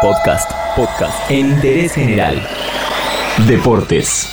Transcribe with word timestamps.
Podcast, 0.00 0.48
podcast 0.76 1.28
en 1.28 1.48
interés 1.50 1.94
general. 1.94 2.40
Deportes. 3.48 4.28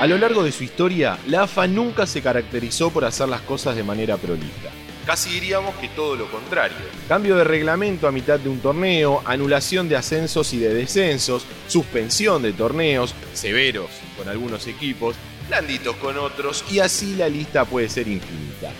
A 0.00 0.06
lo 0.06 0.16
largo 0.16 0.42
de 0.44 0.50
su 0.50 0.64
historia, 0.64 1.18
la 1.26 1.42
AFA 1.42 1.66
nunca 1.66 2.06
se 2.06 2.22
caracterizó 2.22 2.90
por 2.90 3.04
hacer 3.04 3.28
las 3.28 3.42
cosas 3.42 3.76
de 3.76 3.82
manera 3.82 4.16
prolija. 4.16 4.70
Casi 5.04 5.28
diríamos 5.28 5.74
que 5.74 5.88
todo 5.90 6.16
lo 6.16 6.30
contrario. 6.30 6.78
Cambio 7.06 7.36
de 7.36 7.44
reglamento 7.44 8.08
a 8.08 8.12
mitad 8.12 8.40
de 8.40 8.48
un 8.48 8.60
torneo, 8.60 9.20
anulación 9.26 9.90
de 9.90 9.96
ascensos 9.96 10.54
y 10.54 10.58
de 10.58 10.72
descensos, 10.72 11.44
suspensión 11.68 12.40
de 12.40 12.54
torneos, 12.54 13.14
severos 13.34 13.90
con 14.16 14.26
algunos 14.30 14.66
equipos, 14.68 15.16
blanditos 15.48 15.96
con 15.96 16.16
otros, 16.16 16.64
y 16.70 16.78
así 16.78 17.14
la 17.14 17.28
lista 17.28 17.66
puede 17.66 17.90
ser 17.90 18.08
infinita. 18.08 18.70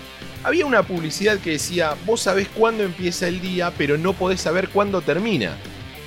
Había 0.44 0.66
una 0.66 0.82
publicidad 0.82 1.38
que 1.38 1.52
decía, 1.52 1.94
vos 2.04 2.22
sabés 2.22 2.48
cuándo 2.48 2.82
empieza 2.82 3.28
el 3.28 3.40
día, 3.40 3.72
pero 3.78 3.96
no 3.96 4.12
podés 4.12 4.40
saber 4.40 4.70
cuándo 4.70 5.00
termina. 5.00 5.56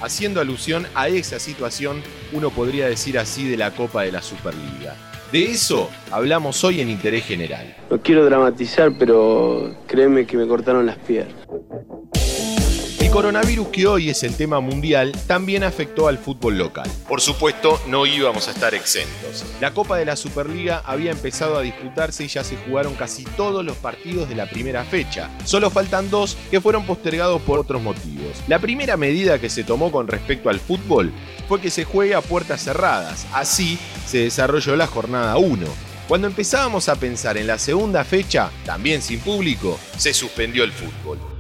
Haciendo 0.01 0.41
alusión 0.41 0.85
a 0.93 1.07
esa 1.07 1.39
situación, 1.39 2.03
uno 2.33 2.49
podría 2.49 2.87
decir 2.87 3.17
así 3.17 3.47
de 3.47 3.55
la 3.55 3.71
Copa 3.71 4.03
de 4.03 4.11
la 4.11 4.21
Superliga. 4.21 4.93
De 5.31 5.51
eso 5.51 5.89
hablamos 6.11 6.61
hoy 6.65 6.81
en 6.81 6.89
Interés 6.89 7.23
General. 7.23 7.77
No 7.89 8.01
quiero 8.01 8.25
dramatizar, 8.25 8.91
pero 8.99 9.73
créeme 9.87 10.25
que 10.25 10.35
me 10.35 10.47
cortaron 10.47 10.85
las 10.85 10.97
piernas. 10.97 11.44
El 13.15 13.21
coronavirus 13.21 13.69
que 13.69 13.87
hoy 13.87 14.09
es 14.09 14.23
el 14.23 14.35
tema 14.35 14.59
mundial 14.59 15.13
también 15.25 15.63
afectó 15.63 16.09
al 16.09 16.17
fútbol 16.17 16.57
local. 16.57 16.91
Por 17.07 17.21
supuesto, 17.21 17.79
no 17.87 18.05
íbamos 18.05 18.49
a 18.49 18.51
estar 18.51 18.75
exentos. 18.75 19.45
La 19.61 19.73
Copa 19.73 19.95
de 19.97 20.03
la 20.03 20.17
Superliga 20.17 20.83
había 20.85 21.11
empezado 21.11 21.55
a 21.55 21.61
disputarse 21.61 22.25
y 22.25 22.27
ya 22.27 22.43
se 22.43 22.57
jugaron 22.57 22.93
casi 22.95 23.23
todos 23.23 23.63
los 23.63 23.77
partidos 23.77 24.27
de 24.27 24.35
la 24.35 24.49
primera 24.49 24.83
fecha. 24.83 25.29
Solo 25.45 25.69
faltan 25.69 26.09
dos 26.09 26.35
que 26.51 26.59
fueron 26.59 26.85
postergados 26.85 27.41
por 27.43 27.57
otros 27.57 27.81
motivos. 27.81 28.43
La 28.49 28.59
primera 28.59 28.97
medida 28.97 29.39
que 29.39 29.49
se 29.49 29.63
tomó 29.63 29.93
con 29.93 30.09
respecto 30.09 30.49
al 30.49 30.59
fútbol 30.59 31.13
fue 31.47 31.61
que 31.61 31.69
se 31.69 31.85
juegue 31.85 32.15
a 32.15 32.21
puertas 32.21 32.65
cerradas. 32.65 33.25
Así 33.31 33.79
se 34.05 34.25
desarrolló 34.25 34.75
la 34.75 34.87
jornada 34.87 35.37
1. 35.37 35.65
Cuando 36.09 36.27
empezábamos 36.27 36.89
a 36.89 36.97
pensar 36.97 37.37
en 37.37 37.47
la 37.47 37.59
segunda 37.59 38.03
fecha, 38.03 38.51
también 38.65 39.01
sin 39.01 39.21
público, 39.21 39.79
se 39.95 40.13
suspendió 40.13 40.65
el 40.65 40.73
fútbol. 40.73 41.34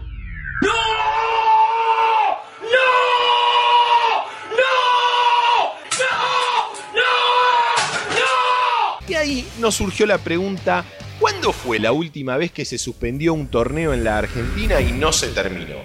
Ahí 9.25 9.47
nos 9.59 9.75
surgió 9.75 10.05
la 10.05 10.19
pregunta, 10.19 10.85
¿cuándo 11.19 11.51
fue 11.51 11.79
la 11.79 11.91
última 11.91 12.37
vez 12.37 12.51
que 12.51 12.63
se 12.63 12.77
suspendió 12.77 13.33
un 13.33 13.47
torneo 13.47 13.91
en 13.93 14.03
la 14.03 14.19
Argentina 14.19 14.79
y 14.81 14.91
no 14.91 15.11
se 15.11 15.29
terminó? 15.29 15.77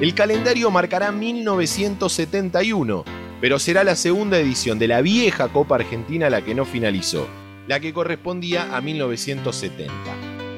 El 0.00 0.14
calendario 0.14 0.70
marcará 0.70 1.10
1971, 1.10 3.04
pero 3.40 3.58
será 3.58 3.82
la 3.82 3.96
segunda 3.96 4.38
edición 4.38 4.78
de 4.78 4.86
la 4.86 5.02
vieja 5.02 5.48
Copa 5.48 5.74
Argentina 5.74 6.30
la 6.30 6.42
que 6.42 6.54
no 6.54 6.64
finalizó, 6.64 7.26
la 7.66 7.80
que 7.80 7.92
correspondía 7.92 8.74
a 8.74 8.80
1970. 8.80 9.92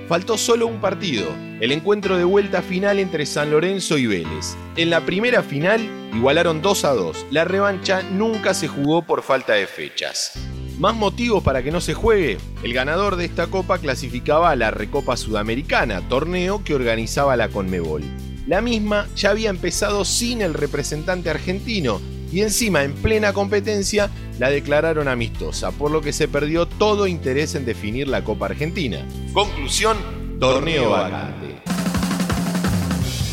Faltó 0.08 0.36
solo 0.36 0.66
un 0.66 0.80
partido, 0.80 1.26
el 1.60 1.72
encuentro 1.72 2.18
de 2.18 2.24
vuelta 2.24 2.60
final 2.60 2.98
entre 2.98 3.24
San 3.24 3.50
Lorenzo 3.50 3.96
y 3.96 4.06
Vélez. 4.06 4.56
En 4.76 4.90
la 4.90 5.00
primera 5.00 5.42
final 5.42 6.01
igualaron 6.14 6.62
2 6.62 6.84
a 6.84 6.92
2. 6.92 7.26
La 7.30 7.44
revancha 7.44 8.02
nunca 8.02 8.54
se 8.54 8.68
jugó 8.68 9.02
por 9.02 9.22
falta 9.22 9.54
de 9.54 9.66
fechas. 9.66 10.32
Más 10.78 10.94
motivos 10.94 11.42
para 11.42 11.62
que 11.62 11.70
no 11.70 11.80
se 11.80 11.94
juegue. 11.94 12.38
El 12.62 12.74
ganador 12.74 13.16
de 13.16 13.24
esta 13.24 13.46
copa 13.46 13.78
clasificaba 13.78 14.50
a 14.50 14.56
la 14.56 14.70
Recopa 14.70 15.16
Sudamericana, 15.16 16.00
torneo 16.08 16.64
que 16.64 16.74
organizaba 16.74 17.36
la 17.36 17.48
Conmebol. 17.48 18.02
La 18.46 18.60
misma 18.60 19.06
ya 19.14 19.30
había 19.30 19.50
empezado 19.50 20.04
sin 20.04 20.42
el 20.42 20.54
representante 20.54 21.30
argentino 21.30 22.00
y 22.32 22.40
encima 22.40 22.82
en 22.82 22.94
plena 22.94 23.32
competencia 23.32 24.10
la 24.38 24.50
declararon 24.50 25.06
amistosa, 25.06 25.70
por 25.70 25.90
lo 25.90 26.00
que 26.00 26.12
se 26.12 26.26
perdió 26.26 26.66
todo 26.66 27.06
interés 27.06 27.54
en 27.54 27.64
definir 27.64 28.08
la 28.08 28.24
Copa 28.24 28.46
Argentina. 28.46 29.06
Conclusión, 29.32 29.96
torneo 30.40 30.90
vacante. 30.90 31.51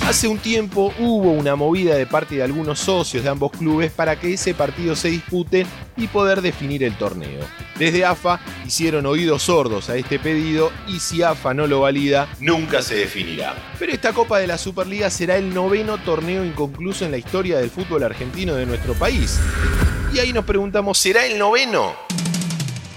Hace 0.10 0.28
un 0.28 0.40
tiempo 0.40 0.92
hubo 0.98 1.34
una 1.34 1.56
movida 1.56 1.94
de 1.94 2.08
parte 2.08 2.34
de 2.34 2.42
algunos 2.42 2.80
socios 2.80 3.24
de 3.24 3.30
ambos 3.30 3.52
clubes 3.52 3.92
para 3.92 4.20
que 4.20 4.34
ese 4.34 4.56
partido 4.56 4.96
se 4.96 5.10
dispute 5.10 5.68
y 5.98 6.08
poder 6.08 6.42
definir 6.42 6.84
el 6.84 6.98
torneo. 6.98 7.42
Desde 7.78 8.04
AFA 8.06 8.40
hicieron 8.66 9.06
oídos 9.06 9.44
sordos 9.44 9.88
a 9.92 9.98
este 9.98 10.18
pedido 10.18 10.72
y 10.88 11.00
si 11.00 11.22
AFA 11.22 11.54
no 11.54 11.68
lo 11.68 11.82
valida, 11.82 12.28
nunca 12.40 12.82
se 12.82 12.96
definirá. 12.96 13.54
Pero 13.78 13.92
esta 13.92 14.12
Copa 14.12 14.40
de 14.40 14.48
la 14.48 14.58
Superliga 14.58 15.12
será 15.12 15.38
el 15.38 15.54
noveno 15.54 16.00
torneo 16.00 16.44
inconcluso 16.44 17.06
en 17.06 17.12
la 17.12 17.18
historia 17.18 17.60
del 17.60 17.70
fútbol 17.70 18.02
argentino 18.02 18.56
de 18.56 18.66
nuestro 18.66 18.96
país. 18.96 19.40
Y 20.12 20.18
ahí 20.18 20.34
nos 20.34 20.44
preguntamos, 20.44 20.98
¿será 20.98 21.28
el 21.28 21.38
noveno? 21.38 21.94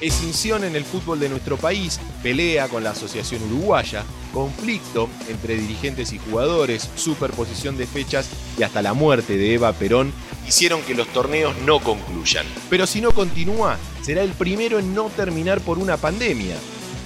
Extinción 0.02 0.64
en 0.64 0.74
el 0.74 0.84
fútbol 0.84 1.20
de 1.20 1.28
nuestro 1.28 1.56
país, 1.56 2.00
pelea 2.24 2.66
con 2.66 2.82
la 2.82 2.90
Asociación 2.90 3.40
Uruguaya, 3.44 4.02
conflicto 4.34 5.08
entre 5.28 5.54
dirigentes 5.56 6.12
y 6.12 6.18
jugadores, 6.18 6.90
superposición 6.96 7.76
de 7.76 7.86
fechas 7.86 8.28
y 8.58 8.64
hasta 8.64 8.82
la 8.82 8.94
muerte 8.94 9.36
de 9.36 9.54
Eva 9.54 9.72
Perón 9.72 10.12
hicieron 10.44 10.82
que 10.82 10.96
los 10.96 11.06
torneos 11.06 11.54
no 11.64 11.78
concluyan. 11.78 12.44
Pero 12.68 12.88
si 12.88 13.00
no 13.00 13.12
continúa, 13.12 13.78
será 14.02 14.22
el 14.22 14.32
primero 14.32 14.80
en 14.80 14.92
no 14.92 15.04
terminar 15.04 15.60
por 15.60 15.78
una 15.78 15.96
pandemia. 15.96 16.56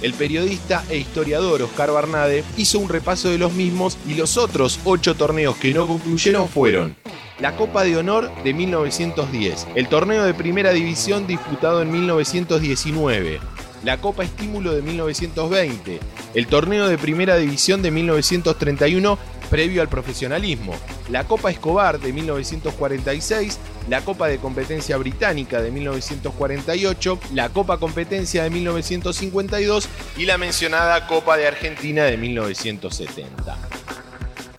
El 0.01 0.15
periodista 0.15 0.83
e 0.89 0.97
historiador 0.97 1.61
Oscar 1.61 1.91
Barnade 1.91 2.43
hizo 2.57 2.79
un 2.79 2.89
repaso 2.89 3.29
de 3.29 3.37
los 3.37 3.53
mismos 3.53 3.95
y 4.07 4.15
los 4.15 4.37
otros 4.37 4.79
ocho 4.85 5.13
torneos 5.15 5.55
que 5.57 5.71
no 5.71 5.85
concluyeron 5.85 6.49
fueron 6.49 6.95
la 7.39 7.55
Copa 7.55 7.83
de 7.83 7.95
Honor 7.97 8.31
de 8.43 8.53
1910, 8.53 9.67
el 9.75 9.87
torneo 9.87 10.23
de 10.23 10.33
primera 10.33 10.71
división 10.71 11.27
disputado 11.27 11.81
en 11.81 11.91
1919, 11.91 13.39
la 13.83 13.97
Copa 13.97 14.23
Estímulo 14.23 14.73
de 14.73 14.81
1920, 14.81 15.99
el 16.33 16.47
torneo 16.47 16.87
de 16.87 16.97
primera 16.97 17.37
división 17.37 17.81
de 17.81 17.91
1931 17.91 19.19
previo 19.49 19.81
al 19.81 19.87
profesionalismo, 19.87 20.73
la 21.09 21.23
Copa 21.25 21.51
Escobar 21.51 21.99
de 21.99 22.11
1946, 22.11 23.59
la 23.87 24.01
Copa 24.01 24.27
de 24.27 24.39
Competencia 24.39 24.97
Británica 24.97 25.61
de 25.61 25.71
1948, 25.71 27.19
la 27.33 27.49
Copa 27.49 27.77
Competencia 27.77 28.43
de 28.43 28.49
1952 28.49 29.87
y 30.17 30.25
la 30.25 30.37
mencionada 30.37 31.07
Copa 31.07 31.37
de 31.37 31.47
Argentina 31.47 32.03
de 32.03 32.17
1970. 32.17 33.76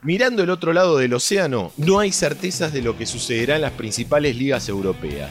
Mirando 0.09 0.43
el 0.43 0.49
otro 0.49 0.73
lado 0.73 0.97
del 0.97 1.13
océano, 1.13 1.71
no 1.77 1.99
hay 1.99 2.13
certezas 2.13 2.73
de 2.73 2.81
lo 2.81 2.97
que 2.97 3.05
sucederá 3.05 3.57
en 3.57 3.61
las 3.61 3.73
principales 3.73 4.37
ligas 4.37 4.67
europeas. 4.71 5.31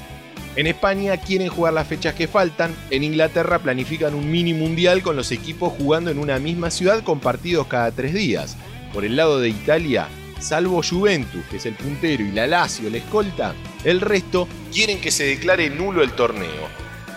En 0.56 0.68
España 0.68 1.18
quieren 1.18 1.48
jugar 1.48 1.74
las 1.74 1.88
fechas 1.88 2.14
que 2.14 2.28
faltan, 2.28 2.76
en 2.92 3.04
Inglaterra 3.04 3.58
planifican 3.58 4.14
un 4.14 4.30
mini 4.30 4.54
mundial 4.54 5.02
con 5.02 5.16
los 5.16 5.32
equipos 5.32 5.74
jugando 5.74 6.12
en 6.12 6.20
una 6.20 6.38
misma 6.38 6.70
ciudad 6.70 7.04
con 7.04 7.20
partidos 7.20 7.66
cada 7.66 7.90
tres 7.90 8.14
días. 8.14 8.56
Por 8.94 9.04
el 9.04 9.16
lado 9.16 9.40
de 9.40 9.50
Italia, 9.50 10.10
salvo 10.40 10.84
Juventus, 10.88 11.44
que 11.50 11.58
es 11.58 11.66
el 11.66 11.74
puntero, 11.74 12.24
y 12.24 12.32
la 12.32 12.46
Lazio, 12.46 12.92
la 12.92 12.98
escolta, 12.98 13.56
el 13.84 14.00
resto 14.00 14.48
quieren 14.72 15.02
que 15.02 15.10
se 15.10 15.24
declare 15.24 15.72
nulo 15.72 16.04
el 16.04 16.12
torneo. 16.12 16.68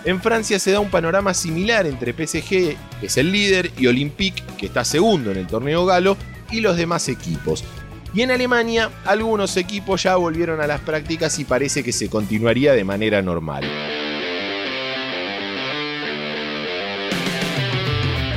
En 0.03 0.19
Francia 0.19 0.57
se 0.57 0.71
da 0.71 0.79
un 0.79 0.89
panorama 0.89 1.35
similar 1.35 1.85
entre 1.85 2.13
PSG, 2.13 2.49
que 2.49 3.05
es 3.05 3.17
el 3.17 3.31
líder, 3.31 3.69
y 3.77 3.85
Olympique, 3.85 4.41
que 4.57 4.65
está 4.65 4.83
segundo 4.83 5.29
en 5.29 5.37
el 5.37 5.45
torneo 5.45 5.85
galo, 5.85 6.17
y 6.51 6.61
los 6.61 6.77
demás 6.77 7.07
equipos. 7.09 7.63
Y 8.13 8.21
en 8.21 8.31
Alemania, 8.31 8.89
algunos 9.05 9.55
equipos 9.55 10.03
ya 10.03 10.17
volvieron 10.17 10.59
a 10.59 10.67
las 10.67 10.81
prácticas 10.81 11.39
y 11.39 11.45
parece 11.45 11.83
que 11.83 11.93
se 11.93 12.09
continuaría 12.09 12.73
de 12.73 12.83
manera 12.83 13.21
normal. 13.21 13.63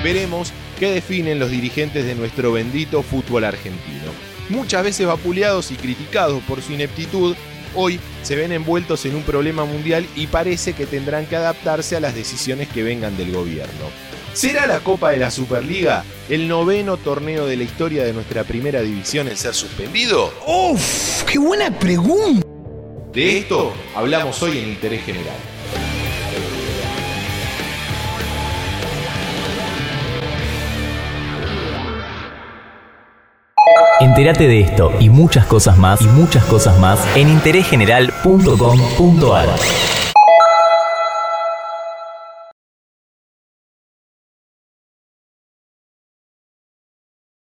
Veremos 0.05 0.53
qué 0.79 0.91
definen 0.91 1.39
los 1.39 1.51
dirigentes 1.51 2.05
de 2.05 2.15
nuestro 2.15 2.53
bendito 2.53 3.03
fútbol 3.03 3.45
argentino. 3.45 4.13
Muchas 4.51 4.84
veces 4.84 5.07
vapuleados 5.07 5.71
y 5.71 5.77
criticados 5.77 6.43
por 6.45 6.60
su 6.60 6.75
ineptitud, 6.75 7.34
hoy 7.75 7.99
se 8.22 8.37
ven 8.37 8.53
envueltos 8.53 9.07
en 9.07 9.17
un 9.17 9.22
problema 9.22 9.65
mundial 9.65 10.07
y 10.15 10.27
parece 10.27 10.75
que 10.75 10.87
tendrán 10.87 11.27
que 11.27 11.37
adaptarse 11.37 11.97
a 11.97 12.01
las 12.01 12.15
decisiones 12.15 12.69
que 12.69 12.83
vengan 12.83 13.17
del 13.17 13.33
gobierno. 13.33 14.14
¿Será 14.34 14.66
la 14.66 14.81
Copa 14.81 15.13
de 15.13 15.19
la 15.19 15.31
Superliga 15.31 16.04
el 16.28 16.48
noveno 16.48 16.97
torneo 16.97 17.47
de 17.47 17.57
la 17.57 17.63
historia 17.63 18.03
de 18.03 18.13
nuestra 18.13 18.42
primera 18.42 18.81
división 18.81 19.28
en 19.28 19.36
ser 19.36 19.54
suspendido? 19.54 20.33
¡Uf! 20.45 21.22
¡Qué 21.22 21.39
buena 21.39 21.71
pregunta! 21.71 22.45
De 23.13 23.39
esto 23.39 23.72
hablamos 23.95 24.42
hoy 24.42 24.59
en 24.59 24.71
Interés 24.71 25.04
General. 25.04 25.36
Entérate 34.01 34.48
de 34.48 34.59
esto 34.60 34.91
y 34.98 35.10
muchas 35.10 35.47
cosas 35.47 35.78
más 35.78 36.03
y 36.03 36.07
muchas 36.07 36.45
cosas 36.47 36.77
más 36.81 36.98
en 37.16 37.28
interésgeneral.com.ar. 37.28 40.03